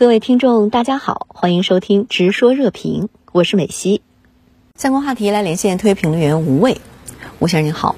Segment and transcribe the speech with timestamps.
[0.00, 4.00] 各位听众，大家好，欢迎收听《直说热评》，我是美西。
[4.74, 6.80] 相关话题来连线推评论员吴卫，
[7.38, 7.96] 吴先生您好。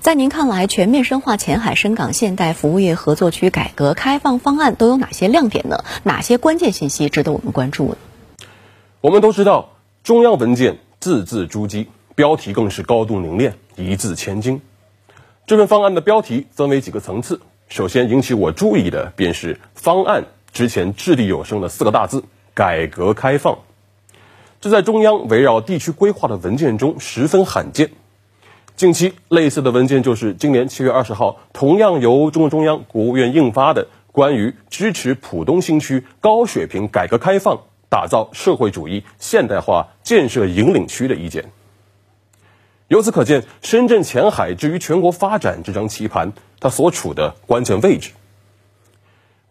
[0.00, 5.82] 在您看来，全面深化前海深港现代服务业合作区改革开放方案都有哪些亮点呢？
[6.02, 7.96] 哪些关键信息值得我们关注呢？
[9.00, 9.70] 我们都知道，
[10.02, 14.60] 中央文件字字珠玑，标题更是高度凝练，一字千金。
[15.46, 20.24] 这份方案的标题分为几个层次，首先引起我注意的便是方案。
[20.54, 22.22] 之前掷地有声的四个大字
[22.54, 23.58] “改革开放”，
[24.62, 27.90] 这在中央围绕地区规划的文件中十分罕见。
[28.76, 41.50] 近期类似的文件就是今年七月二十号，同样由中共中央、国务院印发的关于支持浦东新区高水平改革开放、打造社会主义现代化建设引领区的意见。
[42.86, 48.12] 由此可见，深圳前海至于全国发展这张棋盘，它所处的关键位置。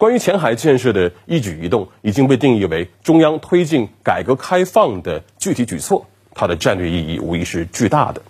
[0.03, 8.21] 关于前海建设的一举一动，已经被定义为中央推进改革开放的具体举措，它的战略意义无疑是巨大的。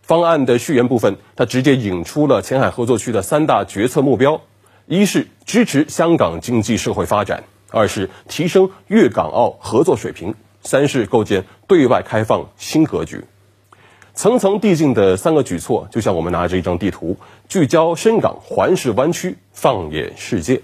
[0.00, 4.40] 方案的序言部分，它直接引出了前海合作区的三大决策目标：
[4.86, 13.26] 一是支持香港经济社会发展；二是提升粤港澳合作水平；三是构建对外开放新格局。
[14.14, 17.16] 层层递进的三个举措，就像我们拿着一张地图，
[17.48, 20.60] 聚焦深港，环视湾区，放眼世界。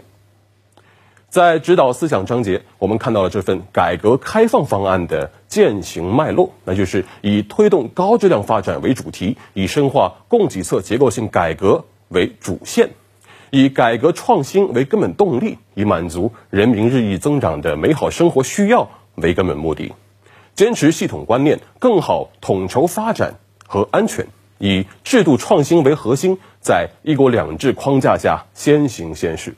[1.30, 12.90] 在指导思想章节，我们看到了这份改革开放方案的践行脉络，那就是以推动高质量发展为主题，以深化供给侧结构性改革为主线，
[13.50, 19.92] 以改革创新为根本动力，以满足人民日益增长的美好生活需要为根本目的。
[20.58, 24.26] 坚持系统观念，更好统筹发展和安全，
[24.58, 29.54] 以制度创新为核心，在“一国两制”框架下先行先试。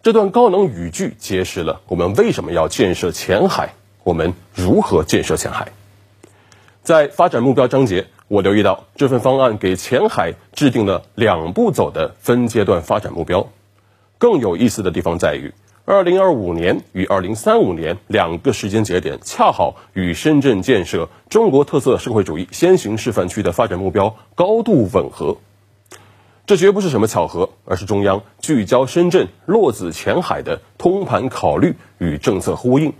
[0.00, 5.72] 这段高能语句揭示了我们为什么要建设前海，我们如何建设前海。
[6.84, 13.48] 在发展目标章节，我留意到这份方案给前海制定了两步走的分阶段发展目标。
[14.18, 15.52] 更有意思的地方在于。
[15.84, 25.38] 二零二五年与二零三五年两个时间节点，恰好与深圳建设中国特色社会主义先行示范区的发展目标高度吻合。
[26.46, 32.92] 这绝不是什么巧合，而是中央聚焦深圳、落子前海的通盘考虑与政策呼应，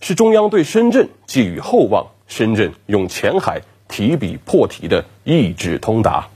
[0.00, 6.26] 是中央对深圳寄予厚望，深圳用前海提笔破题的意志通达。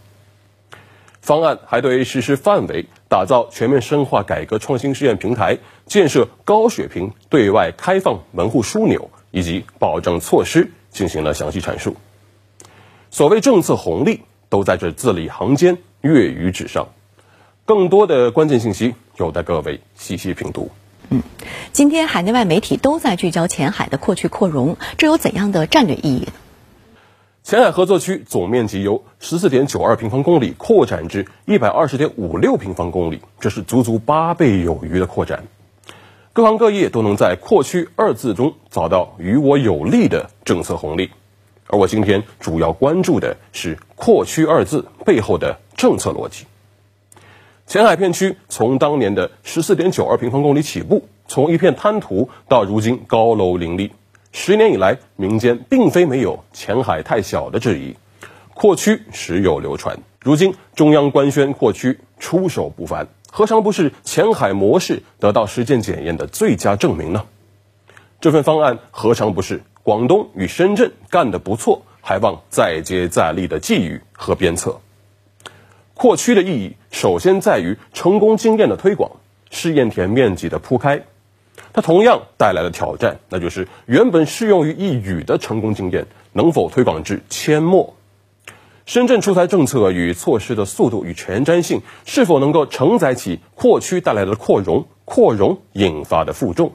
[1.30, 11.94] 方案还对实施范围、打造全面深化改革创新试验平台、建设高水平对外开放门户枢纽以及保障措施进行了详细阐述。
[13.12, 16.88] 所谓政策红利，都在这字里行间、跃于纸上。
[17.64, 20.72] 更多的关键信息有待各位细细品读。
[21.10, 21.22] 嗯，
[21.70, 26.32] 今天海内外媒体都在聚焦前海的扩区扩容，这有怎样的战略意义呢？
[27.50, 35.42] 前海合作区总面积由十四点九二平方公里扩展至一百二十点五六平方公里，这是足足八倍有余的扩展。
[36.32, 41.10] 各行各业都能在“扩区”二字中找到与我有利的政策红利。
[41.66, 46.46] 而我今天主要关注的是“扩区”二字背后的政策逻辑。
[47.66, 53.90] 前海片区从当年的十四点九二平方公里起步，从一片滩涂到如今高楼林立。
[54.32, 57.96] 十年以来，民间并非没有前海太小的质疑，
[58.54, 59.98] 扩区时有流传。
[60.20, 67.24] 如今中央官宣扩区，出手不凡，何尝不是前海模式得到实践检验的最佳证明呢？
[68.20, 74.80] 这份方案何尝不是广东与深圳干得不错，还望再接再厉的寄语和鞭策？
[75.94, 79.10] 扩区的意义，首先在于成功经验的推广，
[79.50, 81.02] 试验田面积的铺开。
[81.72, 87.94] 它同样带来了挑战，那就是原本适用于一语的成功经验能否推广至阡陌？
[88.86, 96.72] 深圳出台政策与措施的速度与前瞻性，是否能够承载起扩区带来的扩容、扩容引发的负重？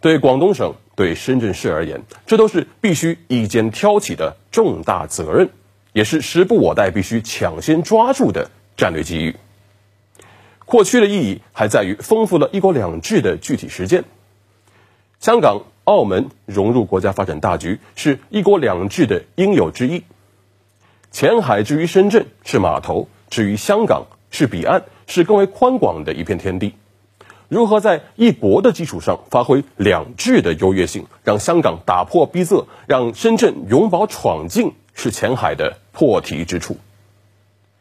[0.00, 5.50] 对广东省、对深圳市而言，这都是必须一肩挑起的重大责任，
[5.92, 9.36] 也是时不我待、必须抢先抓住的战略机遇。
[10.72, 14.04] 扩区的意义还在于丰富了一国两制的具体实践。
[15.20, 20.04] 香港、澳门融入国家发展大局，是一国两制的应有之义。
[21.10, 26.72] 前海之于深圳是码头，至于香港是彼岸，是更为宽广的一片天地。
[27.48, 36.78] 如何在一国的基础上发挥两制的优越性，让香港打破逼仄，让深圳永葆闯劲，是前海的破题之处。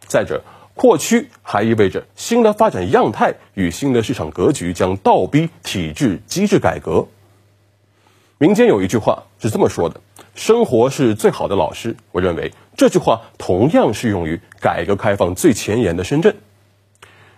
[0.08, 0.44] 再者。
[0.82, 7.08] 扩区还意味着新的发展样态与新的市场格局将倒逼体制机制改革。
[8.40, 10.02] 民间有一句话是这么说的
[10.34, 16.38] ：“生活是最好的老师。”我认为这句话同样适用于改革开放最前沿的深圳。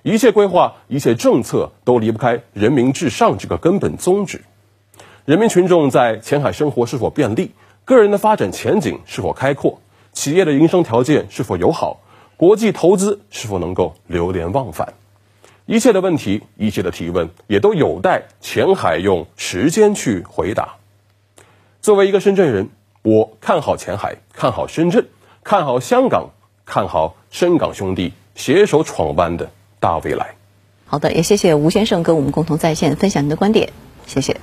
[0.03, 4.45] 一切规划、一切政策都离不开人民至上这个根本宗旨。
[5.25, 7.51] 人民群众在前海生活是否便利？
[7.83, 9.81] 个人的发展前景是否开阔？
[10.13, 11.99] 企业的营商条件是否友好？
[12.37, 14.93] 国际投资是否能够流连忘返？
[15.65, 20.75] 一切的问题，一切的提问，也都有待前海用时间去回答。
[21.81, 22.69] 作为一个深圳人，
[23.01, 25.05] 我看好前海，看好深圳，
[25.43, 26.31] 看好香港，
[26.65, 30.35] 看好深港兄弟携手闯办的大未来。
[30.85, 33.71] 好的，也谢谢吴先生跟我们共同在线分享您的观点，
[34.05, 34.35] 谢谢。